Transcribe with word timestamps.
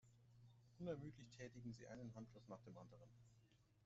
Unermüdlich 0.79 1.31
tätigen 1.33 1.75
sie 1.75 1.85
einen 1.85 2.15
Handgriff 2.15 2.47
nach 2.47 2.63
dem 2.63 2.75
anderen. 2.75 3.07